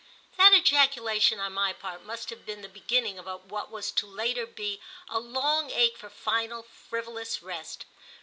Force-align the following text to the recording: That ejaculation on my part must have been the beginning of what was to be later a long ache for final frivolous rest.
That 0.35 0.51
ejaculation 0.55 1.39
on 1.39 1.53
my 1.53 1.73
part 1.73 2.03
must 2.03 2.31
have 2.31 2.43
been 2.43 2.63
the 2.63 2.67
beginning 2.67 3.19
of 3.19 3.27
what 3.51 3.69
was 3.69 3.91
to 3.91 4.07
be 4.07 4.11
later 4.11 4.55
a 5.09 5.19
long 5.19 5.69
ache 5.69 5.95
for 5.95 6.09
final 6.09 6.63
frivolous 6.63 7.43
rest. 7.43 7.85